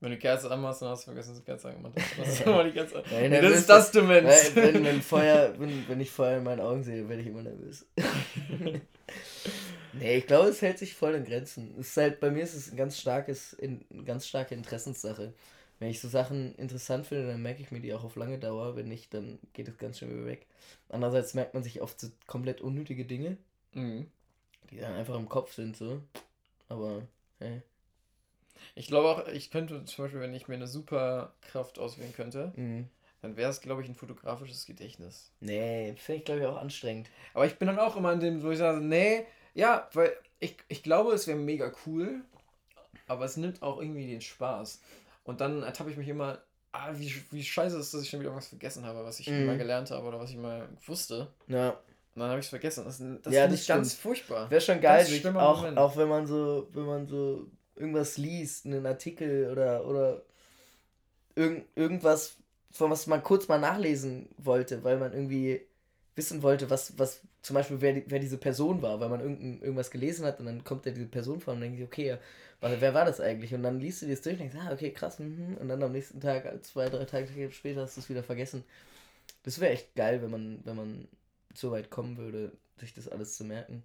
[0.00, 2.16] Wenn du Kerze anmachst, dann hast du vergessen, dass du Kerze angemacht hast.
[2.18, 3.04] Das ist immer die Kerze.
[3.10, 4.54] Ja, nee, das ist das Demenz.
[4.54, 7.86] Wenn, wenn, Feuer, wenn, wenn ich Feuer in meinen Augen sehe, werde ich immer nervös.
[9.92, 11.74] nee, ich glaube, es hält sich voll in Grenzen.
[11.78, 15.32] Es ist halt, bei mir ist es ein ganz starkes, eine ganz starke Interessenssache.
[15.78, 18.76] Wenn ich so Sachen interessant finde, dann merke ich mir die auch auf lange Dauer.
[18.76, 20.46] Wenn nicht, dann geht es ganz schnell wieder weg.
[20.90, 23.38] Andererseits merkt man sich oft so komplett unnötige Dinge,
[23.72, 24.06] mhm.
[24.70, 26.02] die dann einfach im Kopf sind, so.
[26.68, 27.02] Aber,
[27.38, 27.62] hey.
[28.74, 32.88] Ich glaube auch, ich könnte zum Beispiel, wenn ich mir eine Superkraft auswählen könnte, mhm.
[33.22, 35.30] dann wäre es, glaube ich, ein fotografisches Gedächtnis.
[35.40, 37.08] Nee, finde ich, glaube ich, auch anstrengend.
[37.32, 40.56] Aber ich bin dann auch immer in dem, wo ich sage, nee, ja, weil ich,
[40.68, 42.22] ich glaube, es wäre mega cool,
[43.06, 44.80] aber es nimmt auch irgendwie den Spaß.
[45.24, 46.38] Und dann ertappe ich mich immer,
[46.72, 49.46] ah, wie, wie scheiße ist, dass ich schon wieder was vergessen habe, was ich mhm.
[49.46, 51.28] mal gelernt habe oder was ich mal wusste.
[51.46, 51.70] Ja.
[52.14, 52.84] Und dann habe ich es vergessen.
[52.84, 54.50] Das, das ja, ist ganz furchtbar.
[54.50, 59.50] Wäre schon geil, auch, auch wenn man so, wenn man so irgendwas liest, einen Artikel
[59.50, 60.22] oder, oder
[61.34, 62.36] irgend, irgendwas,
[62.72, 65.60] von was man kurz mal nachlesen wollte, weil man irgendwie
[66.14, 69.90] wissen wollte, was, was zum Beispiel, wer, wer diese Person war, weil man irgend, irgendwas
[69.90, 72.18] gelesen hat und dann kommt da diese Person vor und denkt, okay,
[72.60, 73.54] wer war das eigentlich?
[73.54, 75.58] Und dann liest du dir das durch und denkst, ah, okay, krass, mh.
[75.58, 78.64] und dann am nächsten Tag, zwei, drei Tage später hast du es wieder vergessen.
[79.42, 81.08] Das wäre echt geil, wenn man, wenn man
[81.54, 83.82] so weit kommen würde, sich das alles zu merken.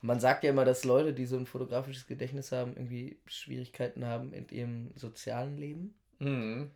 [0.00, 4.32] Man sagt ja immer, dass Leute, die so ein fotografisches Gedächtnis haben, irgendwie Schwierigkeiten haben
[4.32, 5.94] in ihrem sozialen Leben.
[6.18, 6.70] Mhm.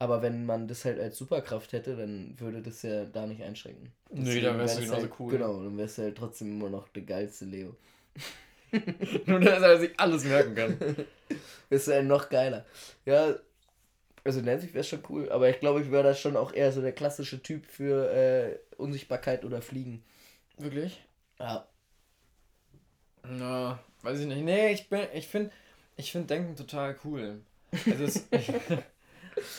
[0.00, 3.92] Aber wenn man das halt als Superkraft hätte, dann würde das ja da nicht einschränken.
[4.08, 5.32] Deswegen nee, dann wärst du genauso halt, cool.
[5.32, 7.76] Genau, dann wärst du halt trotzdem immer noch der geilste Leo.
[9.26, 10.96] Nur, dass er sich alles merken kann.
[11.68, 12.64] Bist du ein noch geiler.
[13.04, 13.34] Ja,
[14.24, 16.80] also Nancy wäre schon cool, aber ich glaube, ich wäre da schon auch eher so
[16.80, 20.02] der klassische Typ für äh, Unsichtbarkeit oder Fliegen.
[20.56, 21.04] Wirklich?
[21.38, 21.68] Ja.
[23.22, 24.44] Na, weiß ich nicht.
[24.44, 25.50] Nee, ich bin, ich finde,
[25.98, 27.42] ich finde Denken total cool.
[27.84, 28.26] Also es,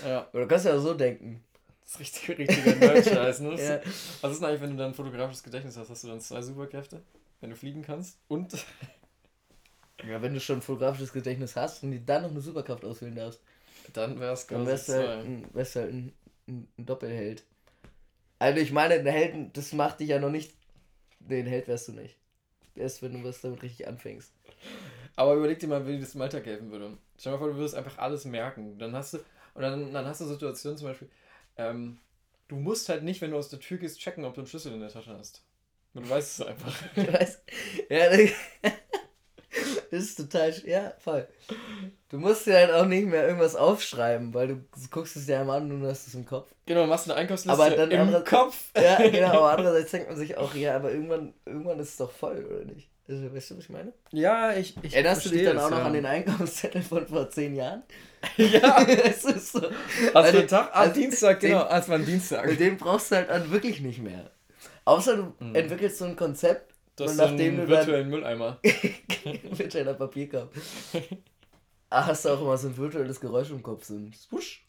[0.05, 0.27] ja.
[0.33, 1.43] Oder du kannst ja so denken.
[1.81, 3.49] Das ist richtig, richtiger Nerd-Scheiß, ne?
[3.61, 3.81] ja.
[4.21, 5.89] Was ist denn eigentlich, wenn du dann ein fotografisches Gedächtnis hast?
[5.89, 7.01] Hast du dann zwei Superkräfte?
[7.41, 8.17] Wenn du fliegen kannst?
[8.27, 8.53] Und?
[10.07, 13.13] Ja, wenn du schon ein fotografisches Gedächtnis hast und dir dann noch eine Superkraft auswählen
[13.13, 13.39] darfst.
[13.93, 16.13] Dann wär's Dann wärst du halt, ein, wärst halt ein,
[16.47, 17.43] ein, ein Doppelheld.
[18.39, 20.55] Also ich meine, ein Helden, das macht dich ja noch nicht.
[21.19, 22.17] Nee, ein Held wärst du nicht.
[22.75, 24.33] Erst wenn du was damit richtig anfängst.
[25.15, 26.97] Aber überleg dir mal, wie das im Alltag helfen würde.
[27.17, 28.79] Stell dir mal vor, du würdest einfach alles merken.
[28.79, 29.19] Dann hast du,
[29.53, 31.09] und dann, dann hast du Situationen zum Beispiel,
[31.57, 31.99] ähm,
[32.47, 34.73] du musst halt nicht, wenn du aus der Tür gehst, checken, ob du einen Schlüssel
[34.73, 35.43] in der Tasche hast.
[35.93, 36.73] Du weißt es einfach.
[36.95, 37.43] Du weißt,
[37.89, 38.71] ja,
[39.91, 41.27] das ist total, ja, voll.
[42.09, 45.61] Du musst dir halt auch nicht mehr irgendwas aufschreiben, weil du guckst es dir einmal
[45.61, 46.49] an und du hast es im Kopf.
[46.65, 48.71] Genau, machst eine Einkaufsliste aber dann im Kopf.
[48.75, 52.09] Ja, genau, aber andererseits denkt man sich auch, ja, aber irgendwann, irgendwann ist es doch
[52.09, 52.87] voll, oder nicht?
[53.09, 53.91] Also, weißt du, was ich meine?
[54.11, 54.75] Ja, ich.
[54.81, 55.85] ich Erinnerst du dich dann auch noch ja.
[55.85, 57.83] an den Einkaufszettel von vor zehn Jahren?
[58.37, 59.59] ja, es ist so.
[59.59, 60.69] Für ein Tag?
[60.71, 62.45] Ah, Dienstag, genau, als war ein Dienstag.
[62.45, 64.31] Mit dem brauchst du halt dann wirklich nicht mehr.
[64.85, 65.53] Außer du mhm.
[65.53, 66.70] entwickelst so ein Konzept,
[67.05, 68.59] das so einen virtuellen Mülleimer.
[68.63, 70.53] virtueller Papierkorb.
[71.89, 74.65] Ah, hast du auch immer so ein virtuelles Geräusch im Kopf, so ein Spush.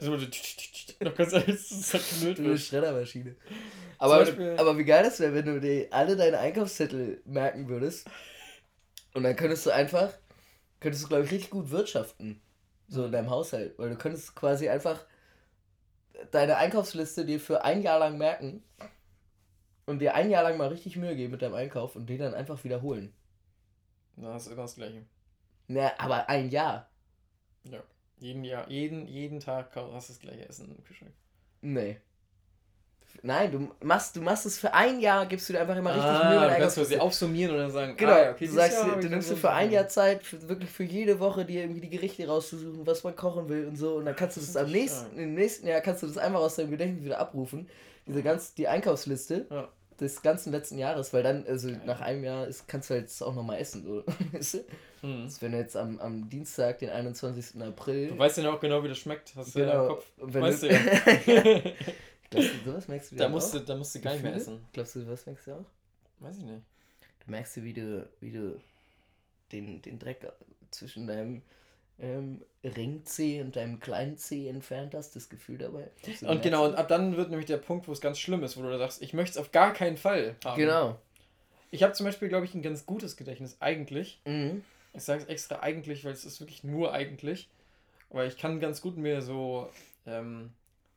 [0.00, 0.16] also,
[1.00, 2.38] noch ganz alles zerknüllt.
[2.38, 3.34] Eine Schreddermaschine.
[3.98, 4.20] Aber,
[4.56, 8.08] aber wie geil das wäre, wenn du dir alle deine Einkaufszettel merken würdest.
[9.14, 10.12] Und dann könntest du einfach,
[10.78, 12.40] könntest du, glaube ich, richtig gut wirtschaften.
[12.86, 13.76] So in deinem Haushalt.
[13.78, 15.04] Weil du könntest quasi einfach
[16.30, 18.62] deine Einkaufsliste dir für ein Jahr lang merken
[19.88, 22.34] und dir ein Jahr lang mal richtig Mühe geben mit deinem Einkauf und den dann
[22.34, 23.12] einfach wiederholen.
[24.16, 25.02] Na, das ist immer das Gleiche.
[25.66, 26.90] Na, aber ein Jahr.
[27.64, 27.82] Ja.
[28.18, 31.12] Jeden Jahr, jeden, jeden Tag hast du das gleiche Essen im Kühlschrank.
[31.62, 31.98] Nee.
[33.22, 36.10] Nein, du machst, du machst es für ein Jahr, gibst du dir einfach immer richtig
[36.10, 36.50] ah, Mühe.
[36.50, 39.08] Du kannst du sie aufsummieren und dann sagen, genau, ah, okay, du sagst, Jahr, du
[39.08, 42.26] nimmst dir für ein Jahr Zeit, für, wirklich für jede Woche dir irgendwie die Gerichte
[42.26, 43.96] rauszusuchen, was man kochen will und so.
[43.96, 46.40] Und dann kannst du das, das am nächsten, im nächsten Jahr kannst du das einfach
[46.40, 47.68] aus deinem Gedächtnis wieder abrufen.
[48.06, 49.46] Diese ganz, die Einkaufsliste.
[49.50, 49.68] Ja
[50.00, 53.34] des ganzen letzten Jahres, weil dann, also nach einem Jahr ist, kannst du halt auch
[53.34, 54.04] nochmal essen, so.
[55.00, 55.06] Du?
[55.06, 55.22] Mhm.
[55.24, 57.62] Also wenn du jetzt am, am Dienstag, den 21.
[57.62, 58.08] April.
[58.08, 60.10] Du weißt ja auch genau, wie das schmeckt, hast du genau, ja im Kopf.
[60.16, 60.78] Weißt du ja.
[62.30, 63.60] Glaubst du, sowas merkst du da musst auch?
[63.60, 64.60] Du, da musst du gar nicht mehr essen.
[64.72, 65.64] Glaubst du, was merkst du auch?
[66.20, 66.62] Weiß ich nicht.
[67.24, 68.60] Du merkst du, wie du, wie du
[69.52, 70.30] den, den Dreck
[70.70, 71.42] zwischen deinem
[72.00, 75.90] ähm, Ring C und deinem kleinen C entfernt hast, das Gefühl dabei.
[76.22, 78.62] Und genau, und ab dann wird nämlich der Punkt, wo es ganz schlimm ist, wo
[78.62, 80.56] du sagst, ich möchte es auf gar keinen Fall haben.
[80.56, 80.98] Genau.
[81.70, 84.20] Ich habe zum Beispiel, glaube ich, ein ganz gutes Gedächtnis, eigentlich.
[84.24, 84.64] Mhm.
[84.94, 87.48] Ich sage es extra eigentlich, weil es ist wirklich nur eigentlich.
[88.10, 89.68] Aber ich kann ganz gut mir so
[90.06, 90.50] ähm,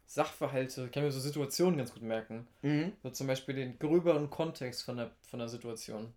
[0.07, 2.47] Sachverhalte, ich kann mir so Situationen ganz gut merken.
[2.61, 2.93] Mhm.
[3.03, 6.13] So zum Beispiel den gröberen Kontext von der, von der Situation.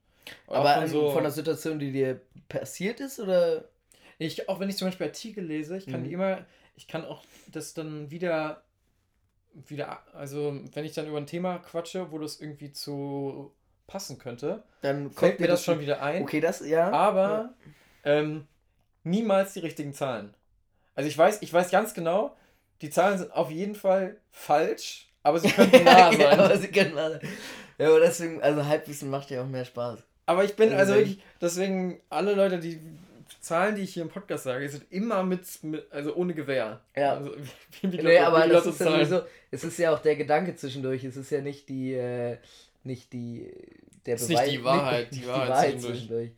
[0.46, 3.64] Oder Aber von, so, von der Situation, die dir passiert ist, oder?
[4.18, 6.10] Ich, auch wenn ich zum Beispiel Artikel lese, ich kann mhm.
[6.10, 6.46] immer,
[6.76, 8.62] ich kann auch das dann wieder,
[9.52, 13.52] wieder, also wenn ich dann über ein Thema quatsche, wo das irgendwie zu
[13.86, 16.22] passen könnte, dann fällt mir das, das schon wieder ein.
[16.22, 16.90] Okay, das, ja.
[16.90, 17.54] Aber
[18.04, 18.18] ja.
[18.18, 18.46] Ähm,
[19.02, 20.34] niemals die richtigen Zahlen.
[20.94, 22.36] Also ich weiß, ich weiß ganz genau,
[22.82, 26.20] die Zahlen sind auf jeden Fall falsch, aber sie könnten nah sein.
[26.20, 27.20] ja, aber sie können nah sein.
[27.78, 30.00] Ja, aber deswegen, also Halbwissen macht ja auch mehr Spaß.
[30.26, 32.80] Aber ich bin also, also wirklich, deswegen, alle Leute, die
[33.44, 36.80] Zahlen, die ich hier im Podcast sage, sind immer mit, mit also ohne Gewehr.
[36.96, 37.14] Ja.
[37.16, 37.36] Also,
[37.82, 41.04] wie, wie nee, aber das ist ja sowieso, es ist ja auch der Gedanke zwischendurch,
[41.04, 42.38] es ist ja nicht die, äh,
[42.82, 43.52] nicht die,
[44.06, 44.28] der Beweis.
[44.28, 45.98] Nicht die Wahrheit, nicht, die, Wahrheit, die Wahrheit zwischendurch.
[45.98, 46.30] zwischendurch.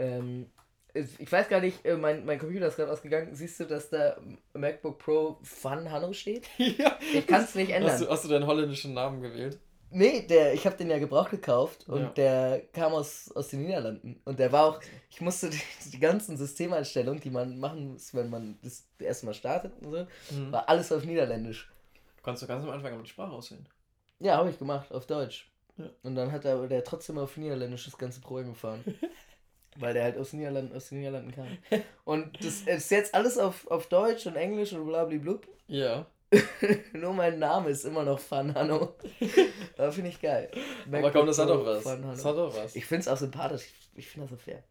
[0.00, 0.46] Ähm,
[0.94, 3.34] ich weiß gar nicht, äh, mein, mein Computer ist gerade ausgegangen.
[3.34, 4.16] Siehst du, dass da
[4.54, 6.48] MacBook Pro Fun Hanno steht?
[6.56, 6.98] ja.
[7.12, 7.92] Ich kann es nicht ändern.
[7.92, 9.58] Hast du, hast du deinen holländischen Namen gewählt?
[9.90, 12.08] Nee, der, ich habe den ja gebraucht gekauft und ja.
[12.10, 14.20] der kam aus, aus den Niederlanden.
[14.24, 15.60] Und der war auch, ich musste die,
[15.92, 20.06] die ganzen Systemeinstellungen, die man machen muss, wenn man das erste Mal startet und so,
[20.34, 20.52] mhm.
[20.52, 21.70] war alles auf Niederländisch.
[22.16, 23.66] Du kannst du ganz am Anfang aber die Sprache auswählen.
[24.20, 25.50] Ja, habe ich gemacht, auf Deutsch.
[25.76, 25.86] Ja.
[26.02, 28.82] Und dann hat er der trotzdem auf Niederländisch das ganze Programm gefahren.
[29.76, 31.46] Weil der halt aus den Niederlanden, aus den Niederlanden kam.
[32.04, 35.46] Und das ist jetzt alles auf, auf Deutsch und Englisch und blablablub.
[35.68, 36.06] Ja.
[36.92, 38.94] Nur mein Name ist immer noch Fanhano.
[39.82, 40.50] Aber finde ich geil.
[40.90, 41.84] Aber komm, das hat doch was.
[41.84, 42.74] Das hat doch was.
[42.74, 43.62] Ich finde es auch sympathisch.
[43.94, 44.62] Ich, ich finde das so fair.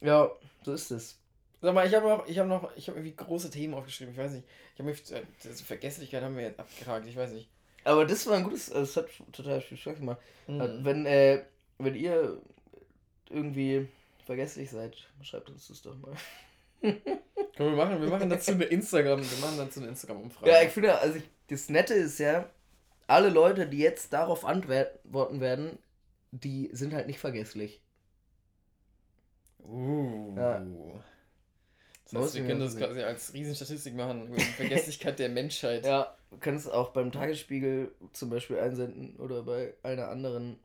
[0.00, 0.30] Ja,
[0.62, 1.18] so ist es.
[1.60, 4.12] Sag mal, ich habe noch, ich habe noch, ich habe irgendwie große Themen aufgeschrieben.
[4.12, 4.46] Ich weiß nicht.
[4.74, 5.22] Ich habe mich, äh,
[5.64, 7.06] Vergesslichkeit haben wir jetzt abgehakt.
[7.06, 7.48] Ich weiß nicht.
[7.84, 10.18] Aber das war ein gutes, das hat total viel Spaß gemacht.
[10.46, 10.84] Mhm.
[10.84, 11.42] Wenn, äh,
[11.78, 12.40] wenn ihr
[13.30, 13.88] irgendwie
[14.24, 16.14] vergesslich seid, schreibt uns das doch mal.
[16.80, 20.50] Können wir machen, wir machen dazu eine Instagram, wir machen dazu eine Instagram-Umfrage.
[20.50, 22.48] Ja, ich finde, also ich, das Nette ist ja,
[23.06, 25.78] alle Leute, die jetzt darauf antworten werden,
[26.30, 27.82] die sind halt nicht vergesslich.
[29.60, 30.34] Uh.
[30.36, 30.64] Ja.
[32.10, 35.86] Das heißt, wir können das quasi als Riesenstatistik machen über die Vergesslichkeit der Menschheit.
[35.86, 40.58] Ja, wir können es auch beim Tagesspiegel zum Beispiel einsenden oder bei einer anderen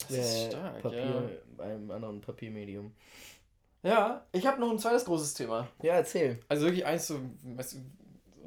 [0.00, 1.28] das ist äh, stark, Papier, ja.
[1.56, 2.94] beim anderen Papiermedium.
[3.82, 5.68] Ja, ich habe noch ein zweites großes Thema.
[5.82, 6.40] Ja, erzähl.
[6.48, 7.78] Also wirklich eins so, weißt du,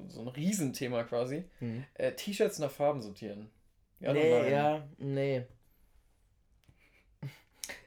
[0.07, 1.43] so ein Riesenthema quasi.
[1.59, 1.83] Hm.
[1.95, 3.49] Äh, T-Shirts nach Farben sortieren.
[3.99, 5.45] Ja, nee, ja, nee.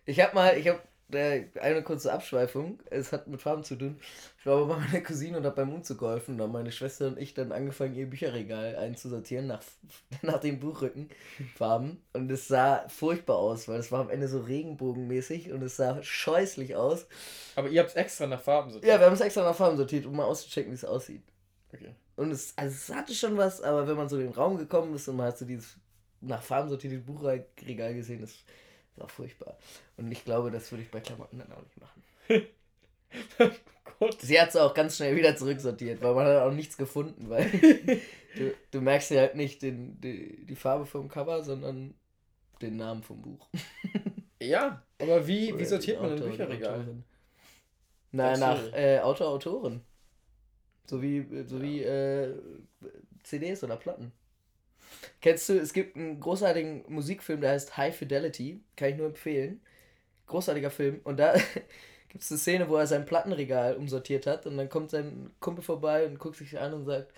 [0.04, 2.80] Ich hab mal, ich hab äh, eine kurze Abschweifung.
[2.90, 4.00] Es hat mit Farben zu tun.
[4.38, 6.38] Ich war aber bei meiner Cousine und habe beim Umzug geholfen.
[6.38, 9.62] Da haben meine Schwester und ich dann angefangen, ihr Bücherregal einzusortieren nach,
[10.22, 12.02] nach den Buchrückenfarben.
[12.12, 16.02] Und es sah furchtbar aus, weil es war am Ende so regenbogenmäßig und es sah
[16.02, 17.06] scheußlich aus.
[17.56, 18.92] Aber ihr habt es extra nach Farben sortiert?
[18.92, 21.22] Ja, wir haben es extra nach Farben sortiert, um mal auszuchecken, wie es aussieht.
[21.72, 21.94] Okay.
[22.16, 24.94] Und es, also es hatte schon was, aber wenn man so in den Raum gekommen
[24.94, 25.76] ist und man hat so dieses
[26.20, 28.44] nach Farben sortierte Buchregal gesehen, das ist
[29.00, 29.56] auch furchtbar.
[29.96, 32.02] Und ich glaube, das würde ich bei Klamotten dann auch nicht machen.
[34.02, 34.20] Gott.
[34.20, 37.48] Sie hat es auch ganz schnell wieder zurücksortiert, weil man hat auch nichts gefunden, weil
[38.36, 41.94] du, du merkst ja halt nicht den, die, die Farbe vom Cover, sondern
[42.60, 43.48] den Namen vom Buch.
[44.42, 46.86] ja, aber wie, wie sortiert man ein Bücherregal?
[48.10, 49.82] Na, nach äh, Autor, Autoren.
[50.86, 51.62] So wie, so ja.
[51.62, 52.34] wie äh,
[53.22, 54.12] CDs oder Platten.
[55.20, 58.60] Kennst du, es gibt einen großartigen Musikfilm, der heißt High Fidelity.
[58.76, 59.60] Kann ich nur empfehlen.
[60.26, 61.00] Großartiger Film.
[61.04, 61.34] Und da
[62.08, 64.46] gibt es eine Szene, wo er sein Plattenregal umsortiert hat.
[64.46, 67.12] Und dann kommt sein Kumpel vorbei und guckt sich an und sagt,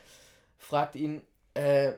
[0.58, 1.22] fragt ihn,
[1.54, 1.94] äh,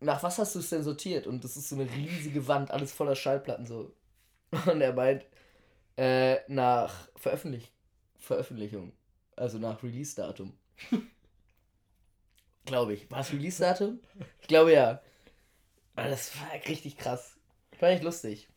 [0.00, 1.26] nach was hast du es denn sortiert?
[1.26, 3.92] Und das ist so eine riesige Wand, alles voller Schallplatten so.
[4.70, 5.24] Und er meint,
[5.96, 7.72] äh, nach Veröffentlich
[8.18, 8.92] Veröffentlichung.
[9.36, 10.52] Also nach Release-Datum.
[12.64, 13.10] Glaube ich.
[13.10, 14.00] War es Release-Datum?
[14.40, 15.02] Ich glaube ja.
[15.96, 17.36] Aber das war richtig krass.
[17.78, 18.48] Fand ich lustig.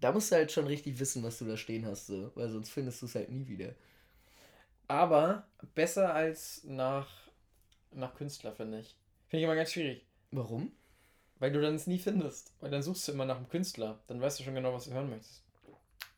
[0.00, 2.30] Da musst du halt schon richtig wissen, was du da stehen hast, so.
[2.34, 3.74] weil sonst findest du es halt nie wieder.
[4.86, 7.08] Aber besser als nach,
[7.90, 8.94] nach Künstler, finde ich.
[9.28, 10.04] Finde ich immer ganz schwierig.
[10.30, 10.72] Warum?
[11.38, 12.52] Weil du dann es nie findest.
[12.60, 13.98] Weil dann suchst du immer nach einem Künstler.
[14.06, 15.42] Dann weißt du schon genau, was du hören möchtest.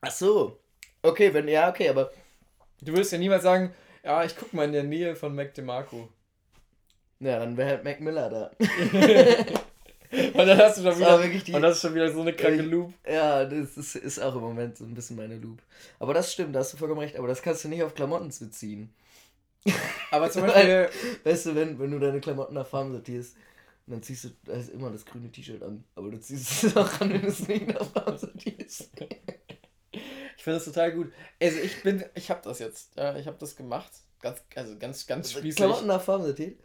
[0.00, 0.58] Ach so.
[1.02, 2.10] Okay, wenn, ja, okay, aber.
[2.80, 3.72] Du würdest ja niemals sagen,
[4.06, 6.08] ja, ich guck mal in der Nähe von Mac DeMarco.
[7.18, 8.50] Ja, dann wäre halt Mac Miller da.
[8.60, 12.62] und dann hast du schon wieder, die, und das ist schon wieder so eine kranke
[12.62, 12.92] Loop.
[13.04, 15.60] Ja, das ist, ist auch im Moment so ein bisschen meine Loop.
[15.98, 17.16] Aber das stimmt, da hast du vollkommen recht.
[17.16, 18.94] Aber das kannst du nicht auf Klamotten beziehen.
[20.12, 20.88] Aber zum Beispiel.
[21.24, 23.36] Weißt du, wenn, wenn du deine Klamotten nach Farben sortierst,
[23.88, 25.82] dann ziehst du also immer das grüne T-Shirt an.
[25.96, 28.90] Aber du ziehst es auch an, wenn du es nicht nach Farben sortierst.
[30.46, 31.12] Ich finde das total gut.
[31.42, 32.94] Also ich bin, ich habe das jetzt.
[32.94, 33.90] Ja, ich habe das gemacht.
[34.20, 35.56] Ganz, also ganz, ganz spießig.
[35.56, 36.56] Klamotten nach Farben sortiert?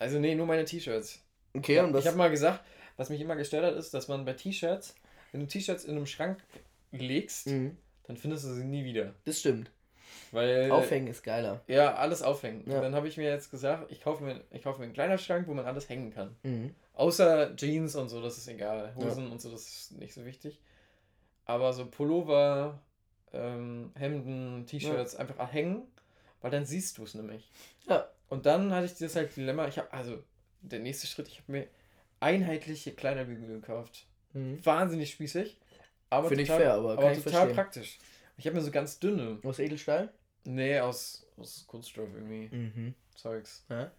[0.00, 1.20] Also nee, nur meine T-Shirts.
[1.54, 2.00] Okay, und was?
[2.00, 2.64] Ich habe mal gesagt,
[2.96, 4.96] was mich immer gestört hat, ist, dass man bei T-Shirts,
[5.30, 6.42] wenn du T-Shirts in einem Schrank
[6.90, 7.76] legst, mhm.
[8.02, 9.14] dann findest du sie nie wieder.
[9.24, 9.70] Das stimmt.
[10.32, 11.60] Weil, aufhängen ist geiler.
[11.68, 12.64] Ja, alles aufhängen.
[12.66, 12.78] Ja.
[12.78, 15.18] Und dann habe ich mir jetzt gesagt, ich kaufe mir, ich kaufe mir einen kleinen
[15.18, 16.34] Schrank, wo man alles hängen kann.
[16.42, 16.74] Mhm.
[16.94, 18.92] Außer Jeans und so, das ist egal.
[18.96, 19.30] Hosen ja.
[19.30, 20.60] und so, das ist nicht so wichtig.
[21.44, 22.80] Aber so Pullover,
[23.32, 25.20] ähm, Hemden, T-Shirts ja.
[25.20, 25.82] einfach hängen,
[26.40, 27.50] weil dann siehst du es nämlich.
[27.88, 28.08] Ja.
[28.28, 30.22] Und dann hatte ich das halt Dilemma, ich habe, also
[30.60, 31.66] der nächste Schritt, ich habe mir
[32.20, 34.06] einheitliche Kleiderbügel gekauft.
[34.32, 34.64] Mhm.
[34.64, 35.56] Wahnsinnig spießig.
[36.10, 37.54] Aber Finde ich fair, aber, aber total verstehen.
[37.54, 37.98] praktisch.
[38.36, 39.38] Ich habe mir so ganz dünne.
[39.42, 40.12] Aus Edelstahl?
[40.44, 42.54] Nee, aus, aus Kunststoff irgendwie.
[42.54, 42.94] Mhm.
[43.14, 43.64] Zeugs.
[43.68, 43.90] Ja?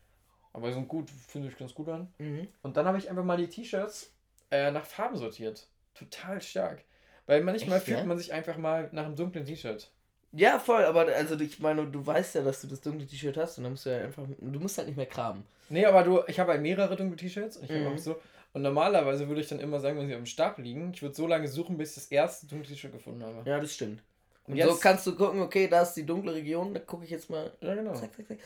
[0.54, 2.12] Aber sind gut, finde ich ganz gut an.
[2.18, 2.48] Mhm.
[2.62, 4.12] Und dann habe ich einfach mal die T-Shirts
[4.50, 5.68] äh, nach Farben sortiert.
[5.94, 6.84] Total stark.
[7.30, 8.06] Weil manchmal Echt, fühlt ja?
[8.06, 9.88] man sich einfach mal nach einem dunklen T-Shirt.
[10.32, 13.60] Ja, voll, aber also ich meine, du weißt ja, dass du das dunkle T-Shirt hast
[13.60, 15.44] und dann musst du ja einfach, du musst halt nicht mehr kramen.
[15.70, 18.00] Nee, aber du, ich habe halt mehrere dunkle T-Shirts und ich mhm.
[18.00, 18.20] so,
[18.54, 21.28] und normalerweise würde ich dann immer sagen, wenn sie am Stab liegen, ich würde so
[21.28, 23.48] lange suchen, bis ich das erste dunkle T-Shirt gefunden habe.
[23.48, 24.02] Ja, das stimmt.
[24.48, 27.12] Und, jetzt, so kannst du gucken, okay, da ist die dunkle Region, da gucke ich
[27.12, 27.52] jetzt mal.
[27.62, 27.94] Ja, genau.
[27.94, 28.40] Zack, zack, zack.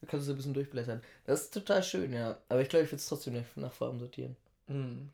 [0.00, 1.02] Da kannst du so ein bisschen durchblättern.
[1.26, 2.38] Das ist total schön, ja.
[2.48, 4.34] Aber ich glaube, ich würde es trotzdem nicht nach Farben sortieren.
[4.66, 5.10] Mhm.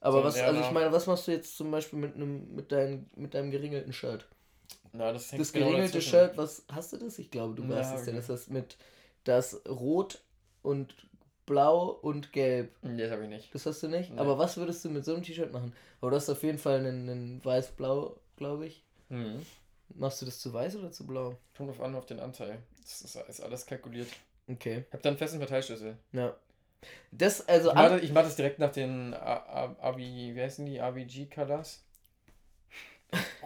[0.00, 2.72] Aber so, was, also ich meine, was machst du jetzt zum Beispiel mit einem, mit
[2.72, 4.26] deinem, mit deinem geringelten Shirt?
[4.92, 6.10] Na, das Das genau geringelte dazwischen.
[6.10, 7.18] Shirt, was hast du das?
[7.18, 8.12] Ich glaube, du weißt es ja.
[8.12, 8.76] Das ist mit
[9.24, 10.22] das Rot
[10.62, 10.94] und
[11.46, 12.74] Blau und Gelb.
[12.82, 13.54] Das habe ich nicht.
[13.54, 14.10] Das hast du nicht?
[14.10, 14.18] Nee.
[14.18, 15.72] Aber was würdest du mit so einem T-Shirt machen?
[16.00, 18.84] Aber du hast auf jeden Fall einen, einen weiß-blau, glaube ich.
[19.08, 19.44] Mhm.
[19.94, 21.36] Machst du das zu weiß oder zu blau?
[21.56, 22.58] Kommt auf an auf den Anteil.
[22.82, 24.08] Das ist, ist alles kalkuliert.
[24.48, 24.84] Okay.
[24.88, 25.96] Ich habe dann festen Verteilschlüssel.
[26.12, 26.34] Ja.
[27.10, 27.70] Das, also.
[27.70, 30.80] Ich mache, ich mache das direkt nach den Abi, wie heißen die?
[30.80, 31.84] ABG Colors?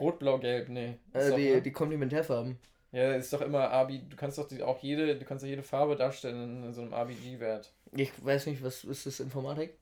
[0.01, 0.95] Rot, Blau, Gelb, nee.
[1.13, 2.59] Äh, die, doch, die Komplementärfarben.
[2.93, 5.63] Ja, ist doch immer AB, du kannst doch die, auch jede, du kannst doch jede
[5.63, 7.73] Farbe darstellen in so einem ABG-Wert.
[7.93, 9.77] Ich weiß nicht, was ist das Informatik?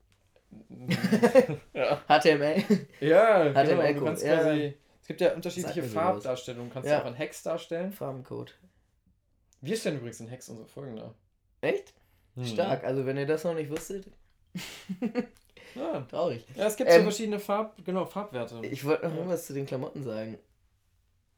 [1.75, 2.01] ja.
[2.09, 2.65] HTML?
[3.01, 4.37] Ja, HTML genau, du kannst ja.
[4.37, 6.73] quasi es gibt ja unterschiedliche Farbdarstellungen.
[6.73, 6.97] Kannst ja.
[6.97, 7.93] du auch in Hex darstellen.
[7.93, 8.55] Farbencode.
[9.61, 11.15] Wir stellen übrigens in Hex unsere Folgen da.
[11.61, 11.93] Echt?
[12.37, 12.45] Hm.
[12.45, 12.85] Stark.
[12.85, 14.07] Also wenn ihr das noch nicht wusstet.
[15.75, 16.01] ja.
[16.11, 16.45] Traurig.
[16.57, 18.61] Ja, es gibt ähm, so verschiedene Farb, genau, Farbwerte.
[18.63, 19.29] Ich wollte noch ja.
[19.29, 20.39] was zu den Klamotten sagen.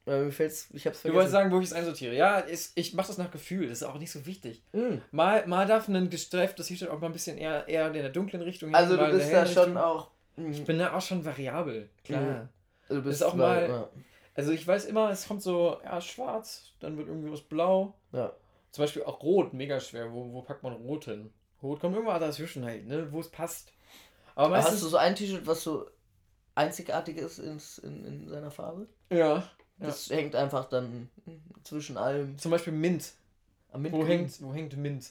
[0.07, 1.09] Weil mir fällt's, ich hab's vergessen.
[1.09, 2.15] Du wolltest sagen, wo ich es einsortiere.
[2.15, 4.63] Ja, ist, ich mache das nach Gefühl, das ist auch nicht so wichtig.
[4.73, 4.99] Mm.
[5.11, 8.41] Mal, mal darf ein gestreiftes T-Shirt auch mal ein bisschen eher, eher in der dunklen
[8.43, 10.13] Richtung Also du bist da schon auch.
[10.37, 12.23] Ich bin da auch schon variabel, klar.
[12.23, 12.49] Mm.
[12.89, 13.69] Also du bist ist auch mal.
[13.69, 13.89] Ja.
[14.37, 17.95] Also ich weiß immer, es kommt so, ja, schwarz, dann wird irgendwie was blau.
[18.13, 18.33] Ja.
[18.77, 20.13] Zum Beispiel auch rot, mega schwer.
[20.13, 21.33] Wo, wo packt man rot hin?
[21.63, 23.11] Rot kommt immer dazwischen halt, ne?
[23.11, 23.73] Wo es passt.
[24.35, 24.75] Aber meistens.
[24.75, 25.87] Hast du so ein T-Shirt, was so
[26.55, 28.87] einzigartig ist ins, in, in seiner Farbe?
[29.09, 29.49] Ja.
[29.79, 30.17] Das ja.
[30.17, 31.09] hängt einfach dann
[31.65, 32.37] zwischen allem.
[32.37, 33.15] Zum Beispiel Mint.
[33.75, 35.11] Mint wo, hängt, wo hängt Mint?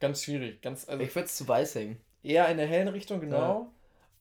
[0.00, 0.62] Ganz schwierig.
[0.62, 2.00] Ganz, also ich würde es zu weiß hängen.
[2.22, 3.36] Eher in der hellen Richtung, genau.
[3.36, 3.70] Ja.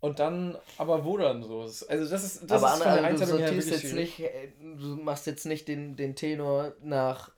[0.01, 1.61] Und dann, aber wo dann so?
[1.61, 5.27] Also das ist, das aber ist von der Einteilung her jetzt nicht, äh, du machst
[5.27, 7.31] jetzt nicht den, den Tenor nach,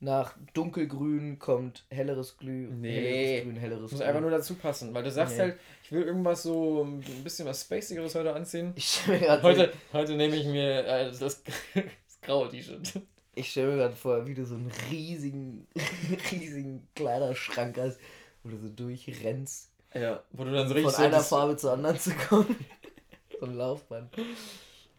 [0.00, 5.02] nach dunkelgrün kommt helleres Glüh, nee, helleres Grün, helleres muss einfach nur dazu passen, weil
[5.02, 5.42] du sagst nee.
[5.42, 8.72] halt, ich will irgendwas so ein bisschen was Spacigeres heute anziehen.
[8.76, 11.42] Ich heute, heute nehme ich mir äh, das, das
[12.22, 13.00] graue T-Shirt.
[13.34, 15.66] Ich stelle mir gerade vor, wie du so einen riesigen,
[16.30, 17.98] riesigen Kleiderschrank hast,
[18.42, 20.92] wo du so durchrennst ja, wo du dann so richtig.
[20.92, 22.56] Von einer Farbe zur anderen zu kommen.
[23.40, 24.12] so ein Laufband.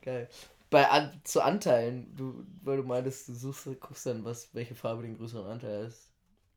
[0.02, 0.30] Geil.
[0.70, 5.04] Bei an, zu Anteilen, du, weil du meintest, du suchst, guckst dann, was, welche Farbe
[5.04, 6.10] den größeren Anteil ist,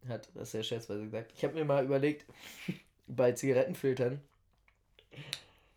[0.08, 1.32] hat, ist ja scherzweise gesagt.
[1.36, 2.26] Ich habe mir mal überlegt,
[3.06, 4.20] bei Zigarettenfiltern,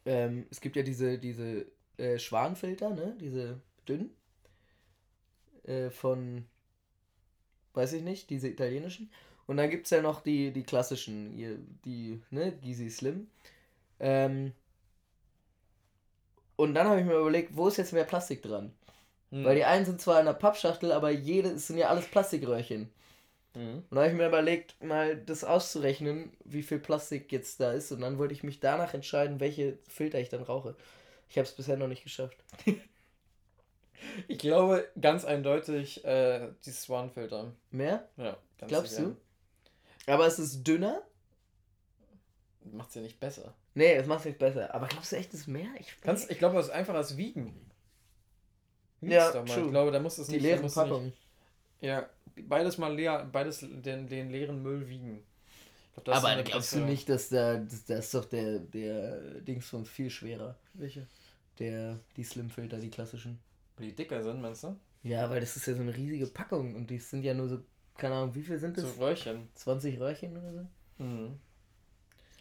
[0.06, 1.66] ähm, es gibt ja diese, diese
[1.98, 3.16] äh, Schwanfilter, ne?
[3.20, 4.12] Diese dünnen.
[5.64, 6.46] Äh, von,
[7.74, 9.10] weiß ich nicht, diese italienischen.
[9.48, 11.36] Und dann gibt es ja noch die, die klassischen,
[11.86, 13.28] die, ne, Gizi Slim.
[14.00, 14.54] Ähm,
[16.62, 18.72] und dann habe ich mir überlegt, wo ist jetzt mehr Plastik dran?
[19.32, 19.46] Mhm.
[19.46, 22.92] Weil die einen sind zwar in der Pappschachtel, aber jede sind ja alles Plastikröhrchen.
[23.56, 23.84] Mhm.
[23.90, 27.92] Und da habe ich mir überlegt, mal das auszurechnen, wie viel Plastik jetzt da ist.
[27.92, 30.76] Und dann wollte ich mich danach entscheiden, welche Filter ich dann rauche.
[31.30, 32.38] Ich habe es bisher noch nicht geschafft.
[34.28, 37.54] ich glaube ganz eindeutig äh, die Swan-Filter.
[37.72, 38.08] Mehr?
[38.18, 38.38] Ja.
[38.68, 39.08] Glaubst sicher.
[39.08, 40.12] du?
[40.12, 41.02] Aber es ist dünner.
[42.72, 43.56] Macht es ja nicht besser.
[43.74, 44.74] Nee, es macht es nicht besser.
[44.74, 45.70] Aber glaubst du echt, es ist mehr?
[45.80, 47.72] Ich, Kannst, ich glaube, es ist einfacher als Wiegen.
[49.00, 49.54] Wieg's ja, doch mal.
[49.54, 49.66] True.
[49.66, 50.44] Ich glaube, da muss es Die nicht.
[50.44, 51.14] Die leeren Packungen.
[51.80, 52.08] Ja,
[52.48, 55.24] beides mal leer, beides den, den leeren Müll wiegen.
[56.04, 59.86] Glaub, Aber glaubst du nicht, dass da, das, das ist doch der, der Dings von
[59.86, 60.56] viel schwerer.
[60.74, 61.08] Welche?
[61.60, 63.40] Der, die Slimfilter, die klassischen.
[63.78, 64.76] Die dicker sind, meinst du?
[65.04, 67.60] Ja, weil das ist ja so eine riesige Packung und die sind ja nur so,
[67.98, 68.96] keine Ahnung, wie viel sind das?
[68.96, 69.50] So Röhrchen.
[69.56, 71.04] 20 Röhrchen oder so?
[71.04, 71.40] Mhm.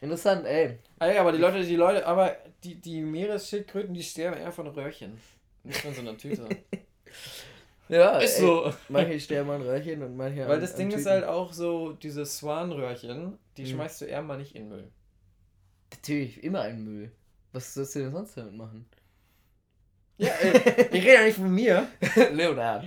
[0.01, 0.79] Interessant, ey.
[0.99, 4.67] Ah ja, aber die Leute, die Leute, aber die, die Meeresschildkröten, die sterben eher von
[4.67, 5.19] Röhrchen.
[5.63, 6.49] Nicht von so einer Tüte.
[7.89, 8.73] ja, ist ey, so.
[8.89, 11.01] Manche sterben an Röhrchen und manche Weil an, das Ding Tüten.
[11.01, 13.67] ist halt auch so, diese Swan-Röhrchen, die mhm.
[13.67, 14.91] schmeißt du eher mal nicht in Müll.
[15.91, 17.13] Natürlich, immer in Müll.
[17.53, 18.87] Was sollst du denn sonst damit machen?
[20.17, 21.89] Ja, ey, ich rede ja nicht von mir.
[22.33, 22.85] Leonard.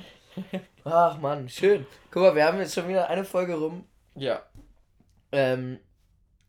[0.83, 1.85] Ach man, schön.
[2.09, 3.85] Guck mal, wir haben jetzt schon wieder eine Folge rum.
[4.15, 4.41] Ja.
[5.31, 5.79] Ähm,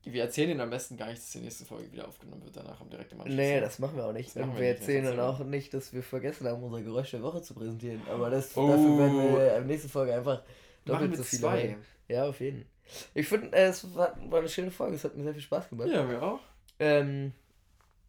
[0.07, 2.81] wir erzählen Ihnen am besten gar nicht, dass die nächste Folge wieder aufgenommen wird, danach
[2.81, 3.37] am direkten Anschluss.
[3.37, 4.37] Nee, das machen wir auch nicht.
[4.37, 7.43] Und wir, wir erzählen dann auch nicht, dass wir vergessen haben, unsere Geräusche der Woche
[7.43, 8.03] zu präsentieren.
[8.11, 8.69] Aber das, oh.
[8.69, 10.43] dafür werden wir in der nächsten Folge einfach
[10.85, 11.77] doppelt so viele zwei.
[12.09, 12.69] Ja, auf jeden Fall.
[13.14, 14.97] Ich finde, äh, es war, war, eine schöne Folge.
[14.97, 15.88] Es hat mir sehr viel Spaß gemacht.
[15.88, 16.40] Ja, mir auch.
[16.79, 17.33] Ähm,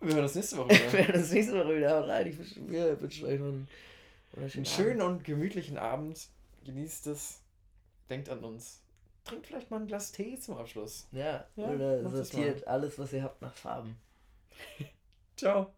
[0.02, 0.94] wir hören uns nächste Woche wieder.
[0.94, 1.98] wir hören uns nächste Woche wieder.
[1.98, 2.28] Haut rein.
[2.28, 3.68] Ich wünsche, wünsche euch noch einen,
[4.54, 6.28] einen schönen und gemütlichen Abend.
[6.66, 7.40] Genießt es.
[8.10, 8.82] Denkt an uns
[9.26, 11.08] trinkt vielleicht mal ein Glas Tee zum Abschluss.
[11.12, 13.98] Ja, ja oder sortiert alles, was ihr habt, nach Farben.
[15.36, 15.74] Ciao.